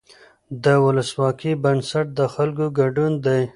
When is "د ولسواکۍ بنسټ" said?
0.63-2.05